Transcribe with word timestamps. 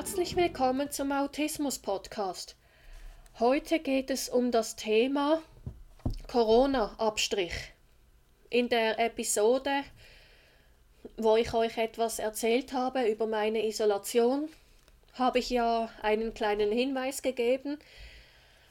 Herzlich 0.00 0.34
willkommen 0.34 0.90
zum 0.90 1.12
Autismus 1.12 1.78
Podcast. 1.78 2.56
Heute 3.38 3.80
geht 3.80 4.08
es 4.08 4.30
um 4.30 4.50
das 4.50 4.74
Thema 4.74 5.42
Corona-Abstrich. 6.26 7.52
In 8.48 8.70
der 8.70 8.98
Episode, 8.98 9.84
wo 11.18 11.36
ich 11.36 11.52
euch 11.52 11.76
etwas 11.76 12.18
erzählt 12.18 12.72
habe 12.72 13.10
über 13.10 13.26
meine 13.26 13.66
Isolation, 13.66 14.48
habe 15.12 15.38
ich 15.38 15.50
ja 15.50 15.90
einen 16.00 16.32
kleinen 16.32 16.72
Hinweis 16.72 17.20
gegeben, 17.20 17.78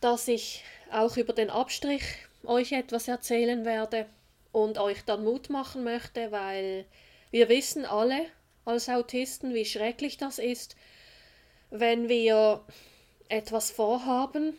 dass 0.00 0.26
ich 0.26 0.64
auch 0.90 1.16
über 1.16 1.34
den 1.34 1.50
Abstrich 1.50 2.02
euch 2.42 2.72
etwas 2.72 3.06
erzählen 3.06 3.64
werde 3.64 4.06
und 4.50 4.76
euch 4.76 5.04
dann 5.04 5.22
Mut 5.22 5.50
machen 5.50 5.84
möchte, 5.84 6.32
weil 6.32 6.84
wir 7.30 7.48
wissen 7.48 7.86
alle 7.86 8.26
als 8.64 8.88
Autisten, 8.88 9.54
wie 9.54 9.64
schrecklich 9.64 10.16
das 10.16 10.40
ist, 10.40 10.74
wenn 11.72 12.08
wir 12.08 12.60
etwas 13.28 13.70
vorhaben 13.70 14.58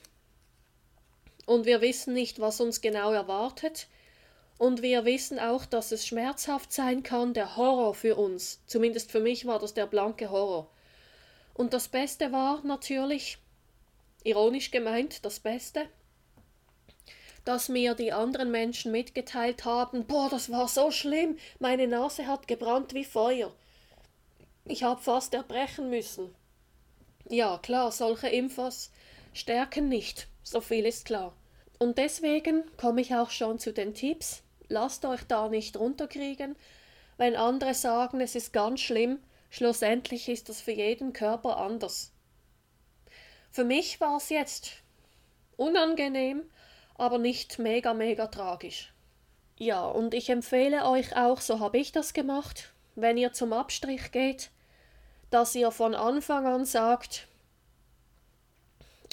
und 1.45 1.65
wir 1.65 1.79
wissen 1.79 2.13
nicht, 2.13 2.39
was 2.39 2.59
uns 2.59 2.81
genau 2.81 3.11
erwartet. 3.11 3.87
Und 4.57 4.81
wir 4.81 5.05
wissen 5.05 5.39
auch, 5.39 5.65
dass 5.65 5.91
es 5.91 6.07
schmerzhaft 6.07 6.71
sein 6.71 7.03
kann, 7.03 7.33
der 7.33 7.55
Horror 7.55 7.93
für 7.93 8.15
uns. 8.15 8.61
Zumindest 8.65 9.11
für 9.11 9.19
mich 9.19 9.45
war 9.45 9.59
das 9.59 9.73
der 9.73 9.85
blanke 9.85 10.31
Horror. 10.31 10.69
Und 11.53 11.73
das 11.73 11.87
Beste 11.87 12.31
war 12.31 12.63
natürlich, 12.63 13.37
ironisch 14.23 14.71
gemeint, 14.71 15.25
das 15.25 15.39
Beste, 15.39 15.87
dass 17.45 17.69
mir 17.69 17.93
die 17.93 18.13
anderen 18.13 18.51
Menschen 18.51 18.91
mitgeteilt 18.91 19.65
haben, 19.65 20.05
boah, 20.05 20.29
das 20.29 20.49
war 20.49 20.67
so 20.67 20.91
schlimm, 20.91 21.37
meine 21.59 21.87
Nase 21.87 22.25
hat 22.25 22.47
gebrannt 22.47 22.93
wie 22.93 23.03
Feuer. 23.03 23.53
Ich 24.65 24.83
habe 24.83 25.01
fast 25.01 25.33
erbrechen 25.33 25.89
müssen. 25.89 26.33
Ja, 27.29 27.57
klar, 27.57 27.91
solche 27.91 28.27
Infos 28.27 28.91
stärken 29.33 29.89
nicht, 29.89 30.27
so 30.43 30.61
viel 30.61 30.85
ist 30.85 31.05
klar. 31.05 31.33
Und 31.79 31.97
deswegen 31.97 32.63
komme 32.77 33.01
ich 33.01 33.15
auch 33.15 33.29
schon 33.29 33.59
zu 33.59 33.73
den 33.73 33.93
Tipps. 33.93 34.43
Lasst 34.69 35.05
euch 35.05 35.23
da 35.23 35.49
nicht 35.49 35.77
runterkriegen. 35.77 36.55
Wenn 37.17 37.35
andere 37.35 37.73
sagen, 37.73 38.21
es 38.21 38.35
ist 38.35 38.53
ganz 38.53 38.81
schlimm, 38.81 39.19
schlussendlich 39.49 40.29
ist 40.29 40.49
das 40.49 40.61
für 40.61 40.71
jeden 40.71 41.13
Körper 41.13 41.57
anders. 41.57 42.11
Für 43.51 43.63
mich 43.63 44.01
war 44.01 44.17
es 44.17 44.29
jetzt 44.29 44.71
unangenehm, 45.57 46.43
aber 46.95 47.17
nicht 47.17 47.59
mega, 47.59 47.93
mega 47.93 48.27
tragisch. 48.27 48.93
Ja, 49.57 49.85
und 49.85 50.13
ich 50.13 50.29
empfehle 50.29 50.85
euch 50.85 51.15
auch, 51.15 51.39
so 51.39 51.59
habe 51.59 51.77
ich 51.77 51.91
das 51.91 52.13
gemacht, 52.13 52.73
wenn 52.95 53.17
ihr 53.17 53.33
zum 53.33 53.53
Abstrich 53.53 54.11
geht, 54.11 54.49
dass 55.33 55.55
ihr 55.55 55.71
von 55.71 55.95
Anfang 55.95 56.45
an 56.45 56.63
sagt, 56.63 57.27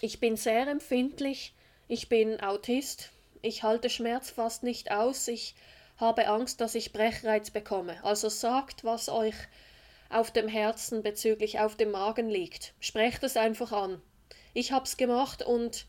ich 0.02 0.20
bin 0.20 0.36
sehr 0.36 0.66
empfindlich, 0.66 1.54
ich 1.88 2.10
bin 2.10 2.42
Autist, 2.42 3.10
ich 3.40 3.62
halte 3.62 3.88
Schmerz 3.88 4.28
fast 4.28 4.62
nicht 4.62 4.90
aus, 4.90 5.28
ich 5.28 5.54
habe 5.96 6.28
Angst, 6.28 6.60
dass 6.60 6.74
ich 6.74 6.92
Brechreiz 6.92 7.50
bekomme. 7.50 8.04
Also 8.04 8.28
sagt, 8.28 8.84
was 8.84 9.08
euch 9.08 9.34
auf 10.10 10.30
dem 10.30 10.46
Herzen 10.46 11.02
bezüglich 11.02 11.58
auf 11.58 11.74
dem 11.76 11.90
Magen 11.90 12.28
liegt. 12.28 12.74
Sprecht 12.80 13.24
es 13.24 13.38
einfach 13.38 13.72
an. 13.72 14.02
Ich 14.52 14.72
hab's 14.72 14.98
gemacht 14.98 15.42
und 15.42 15.86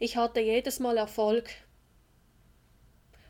ich 0.00 0.16
hatte 0.16 0.40
jedes 0.40 0.80
Mal 0.80 0.96
Erfolg. 0.96 1.50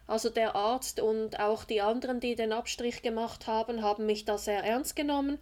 Also 0.06 0.30
der 0.30 0.54
Arzt 0.54 0.98
und 0.98 1.40
auch 1.40 1.64
die 1.64 1.82
anderen, 1.82 2.20
die 2.20 2.36
den 2.36 2.52
Abstrich 2.54 3.02
gemacht 3.02 3.46
haben, 3.46 3.82
haben 3.82 4.06
mich 4.06 4.24
da 4.24 4.38
sehr 4.38 4.64
ernst 4.64 4.96
genommen 4.96 5.38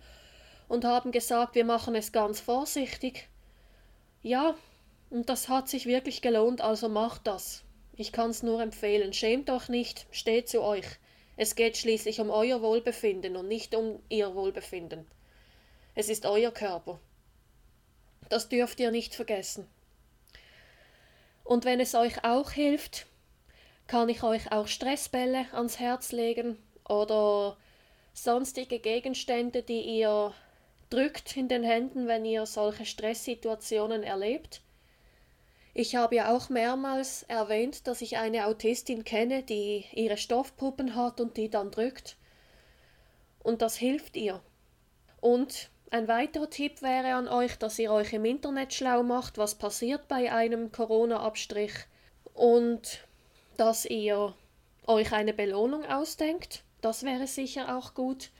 und 0.68 0.84
haben 0.84 1.12
gesagt, 1.12 1.54
wir 1.54 1.64
machen 1.64 1.94
es 1.94 2.12
ganz 2.12 2.40
vorsichtig. 2.40 3.28
Ja, 4.22 4.54
und 5.10 5.28
das 5.28 5.48
hat 5.48 5.68
sich 5.68 5.86
wirklich 5.86 6.22
gelohnt, 6.22 6.60
also 6.60 6.88
macht 6.88 7.26
das. 7.26 7.62
Ich 7.96 8.12
kann's 8.12 8.42
nur 8.42 8.60
empfehlen. 8.60 9.12
Schämt 9.12 9.48
euch 9.50 9.68
nicht, 9.68 10.06
steht 10.10 10.48
zu 10.48 10.62
euch. 10.62 10.86
Es 11.36 11.54
geht 11.54 11.76
schließlich 11.76 12.20
um 12.20 12.30
euer 12.30 12.62
Wohlbefinden 12.62 13.36
und 13.36 13.48
nicht 13.48 13.74
um 13.74 14.00
ihr 14.08 14.34
Wohlbefinden. 14.34 15.06
Es 15.94 16.08
ist 16.08 16.26
euer 16.26 16.50
Körper. 16.50 16.98
Das 18.28 18.48
dürft 18.48 18.80
ihr 18.80 18.90
nicht 18.90 19.14
vergessen. 19.14 19.66
Und 21.44 21.64
wenn 21.64 21.78
es 21.78 21.94
euch 21.94 22.24
auch 22.24 22.50
hilft, 22.50 23.06
kann 23.86 24.08
ich 24.08 24.22
euch 24.22 24.50
auch 24.50 24.66
Stressbälle 24.66 25.46
ans 25.52 25.78
Herz 25.78 26.10
legen 26.10 26.58
oder 26.88 27.56
sonstige 28.12 28.80
Gegenstände, 28.80 29.62
die 29.62 29.80
ihr 29.80 30.34
drückt 30.90 31.36
in 31.36 31.48
den 31.48 31.62
Händen, 31.62 32.06
wenn 32.06 32.24
ihr 32.24 32.46
solche 32.46 32.86
Stresssituationen 32.86 34.02
erlebt. 34.02 34.60
Ich 35.74 35.94
habe 35.94 36.16
ja 36.16 36.34
auch 36.34 36.48
mehrmals 36.48 37.24
erwähnt, 37.24 37.86
dass 37.86 38.00
ich 38.00 38.16
eine 38.16 38.46
Autistin 38.46 39.04
kenne, 39.04 39.42
die 39.42 39.84
ihre 39.92 40.16
Stoffpuppen 40.16 40.94
hat 40.94 41.20
und 41.20 41.36
die 41.36 41.50
dann 41.50 41.70
drückt. 41.70 42.16
Und 43.42 43.60
das 43.62 43.76
hilft 43.76 44.16
ihr. 44.16 44.40
Und 45.20 45.70
ein 45.90 46.08
weiterer 46.08 46.50
Tipp 46.50 46.82
wäre 46.82 47.14
an 47.14 47.28
euch, 47.28 47.56
dass 47.56 47.78
ihr 47.78 47.92
euch 47.92 48.12
im 48.12 48.24
Internet 48.24 48.72
schlau 48.72 49.02
macht, 49.02 49.38
was 49.38 49.54
passiert 49.54 50.08
bei 50.08 50.32
einem 50.32 50.72
Corona-Abstrich 50.72 51.72
und 52.34 53.06
dass 53.56 53.84
ihr 53.84 54.34
euch 54.86 55.12
eine 55.12 55.32
Belohnung 55.32 55.84
ausdenkt. 55.84 56.62
Das 56.80 57.02
wäre 57.02 57.26
sicher 57.26 57.76
auch 57.76 57.94
gut. 57.94 58.30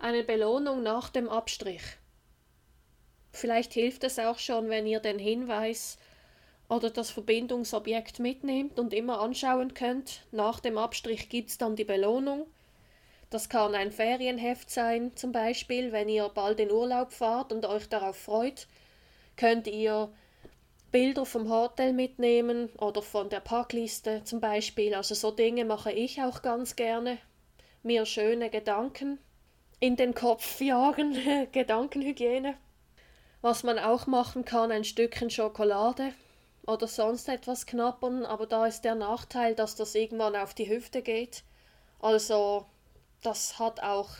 Eine 0.00 0.22
Belohnung 0.22 0.84
nach 0.84 1.08
dem 1.08 1.28
Abstrich. 1.28 1.82
Vielleicht 3.32 3.72
hilft 3.72 4.04
es 4.04 4.20
auch 4.20 4.38
schon, 4.38 4.68
wenn 4.70 4.86
ihr 4.86 5.00
den 5.00 5.18
Hinweis 5.18 5.98
oder 6.68 6.90
das 6.90 7.10
Verbindungsobjekt 7.10 8.20
mitnehmt 8.20 8.78
und 8.78 8.94
immer 8.94 9.20
anschauen 9.20 9.74
könnt. 9.74 10.24
Nach 10.30 10.60
dem 10.60 10.78
Abstrich 10.78 11.28
gibt 11.28 11.50
es 11.50 11.58
dann 11.58 11.74
die 11.74 11.84
Belohnung. 11.84 12.46
Das 13.30 13.48
kann 13.48 13.74
ein 13.74 13.90
Ferienheft 13.90 14.70
sein, 14.70 15.16
zum 15.16 15.32
Beispiel, 15.32 15.90
wenn 15.90 16.08
ihr 16.08 16.28
bald 16.28 16.60
in 16.60 16.70
Urlaub 16.70 17.12
fahrt 17.12 17.52
und 17.52 17.66
euch 17.66 17.88
darauf 17.88 18.16
freut, 18.16 18.68
könnt 19.36 19.66
ihr 19.66 20.12
Bilder 20.92 21.26
vom 21.26 21.50
Hotel 21.50 21.92
mitnehmen 21.92 22.68
oder 22.78 23.02
von 23.02 23.30
der 23.30 23.40
Packliste 23.40 24.22
zum 24.22 24.40
Beispiel. 24.40 24.94
Also 24.94 25.16
so 25.16 25.32
Dinge 25.32 25.64
mache 25.64 25.90
ich 25.90 26.22
auch 26.22 26.40
ganz 26.40 26.76
gerne. 26.76 27.18
Mir 27.82 28.06
schöne 28.06 28.48
Gedanken 28.48 29.18
in 29.80 29.96
den 29.96 30.14
Kopf 30.14 30.60
jagen, 30.60 31.16
Gedankenhygiene. 31.52 32.56
Was 33.40 33.62
man 33.62 33.78
auch 33.78 34.06
machen 34.06 34.44
kann, 34.44 34.72
ein 34.72 34.84
Stückchen 34.84 35.30
Schokolade 35.30 36.12
oder 36.66 36.88
sonst 36.88 37.28
etwas 37.28 37.66
knappern, 37.66 38.26
aber 38.26 38.46
da 38.46 38.66
ist 38.66 38.82
der 38.82 38.96
Nachteil, 38.96 39.54
dass 39.54 39.76
das 39.76 39.94
irgendwann 39.94 40.36
auf 40.36 40.54
die 40.54 40.68
Hüfte 40.68 41.02
geht. 41.02 41.44
Also 42.00 42.66
das 43.22 43.58
hat 43.58 43.82
auch 43.82 44.10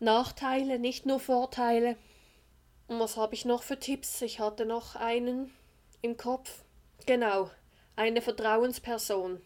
Nachteile, 0.00 0.78
nicht 0.78 1.06
nur 1.06 1.20
Vorteile. 1.20 1.96
Und 2.88 2.98
was 2.98 3.16
habe 3.16 3.34
ich 3.34 3.44
noch 3.44 3.62
für 3.62 3.78
Tipps? 3.78 4.22
Ich 4.22 4.40
hatte 4.40 4.66
noch 4.66 4.96
einen 4.96 5.52
im 6.00 6.16
Kopf. 6.16 6.64
Genau, 7.06 7.50
eine 7.96 8.22
Vertrauensperson. 8.22 9.40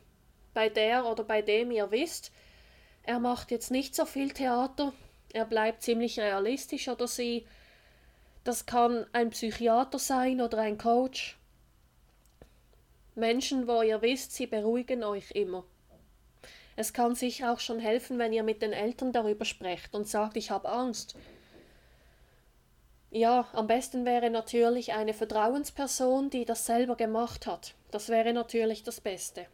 Bei 0.55 0.69
der 0.69 1.05
oder 1.05 1.25
bei 1.25 1.43
dem 1.43 1.71
ihr 1.71 1.91
wisst, 1.91 2.33
er 3.03 3.19
macht 3.19 3.51
jetzt 3.51 3.71
nicht 3.71 3.95
so 3.95 4.07
viel 4.07 4.33
Theater, 4.33 4.93
er 5.37 5.45
bleibt 5.45 5.83
ziemlich 5.83 6.19
realistisch 6.19 6.89
oder 6.89 7.07
sie. 7.07 7.47
Das 8.43 8.65
kann 8.65 9.07
ein 9.13 9.31
Psychiater 9.31 9.99
sein 9.99 10.41
oder 10.41 10.59
ein 10.59 10.79
Coach. 10.79 11.37
Menschen, 13.15 13.69
wo 13.69 13.83
ihr 13.83 14.01
wisst, 14.01 14.33
sie 14.33 14.47
beruhigen 14.47 15.05
euch 15.05 15.31
immer. 15.33 15.65
Es 16.75 16.95
kann 16.95 17.15
sicher 17.15 17.53
auch 17.53 17.61
schon 17.61 17.79
helfen, 17.79 18.19
wenn 18.19 18.33
ihr 18.33 18.43
mit 18.43 18.63
den 18.63 18.73
Eltern 18.73 19.13
darüber 19.13 19.45
sprecht 19.45 19.95
und 19.95 20.09
sagt, 20.09 20.39
ich 20.39 20.51
habe 20.51 20.71
Angst. 20.71 21.17
Ja, 23.11 23.47
am 23.53 23.67
besten 23.67 24.07
wäre 24.07 24.31
natürlich 24.31 24.95
eine 24.95 25.13
Vertrauensperson, 25.13 26.31
die 26.31 26.47
das 26.47 26.65
selber 26.65 26.97
gemacht 26.97 27.47
hat. 27.47 27.75
Das 27.91 28.09
wäre 28.09 28.33
natürlich 28.33 28.85
das 28.85 29.01
Beste. 29.03 29.47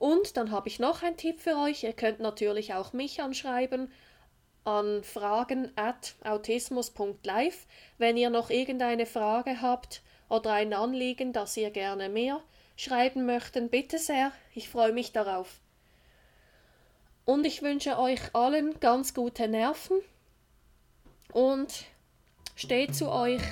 Und 0.00 0.38
dann 0.38 0.50
habe 0.50 0.66
ich 0.66 0.78
noch 0.78 1.02
einen 1.02 1.18
Tipp 1.18 1.40
für 1.40 1.58
euch. 1.58 1.84
Ihr 1.84 1.92
könnt 1.92 2.20
natürlich 2.20 2.72
auch 2.72 2.94
mich 2.94 3.20
anschreiben 3.20 3.92
an 4.64 5.04
fragen 5.04 5.72
at 5.76 6.14
autismus.live, 6.24 7.66
wenn 7.98 8.16
ihr 8.16 8.30
noch 8.30 8.48
irgendeine 8.48 9.04
Frage 9.04 9.60
habt 9.60 10.02
oder 10.30 10.54
ein 10.54 10.72
Anliegen, 10.72 11.34
das 11.34 11.54
ihr 11.58 11.70
gerne 11.70 12.08
mehr 12.08 12.40
schreiben 12.76 13.26
möchten. 13.26 13.68
Bitte 13.68 13.98
sehr, 13.98 14.32
ich 14.54 14.70
freue 14.70 14.92
mich 14.92 15.12
darauf. 15.12 15.60
Und 17.26 17.44
ich 17.44 17.60
wünsche 17.60 17.98
euch 17.98 18.20
allen 18.34 18.80
ganz 18.80 19.12
gute 19.12 19.48
Nerven 19.48 19.98
und 21.32 21.84
steht 22.56 22.94
zu 22.94 23.10
euch 23.10 23.42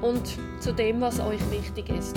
und 0.00 0.26
zu 0.60 0.72
dem, 0.72 1.02
was 1.02 1.20
euch 1.20 1.50
wichtig 1.50 1.90
ist. 1.90 2.16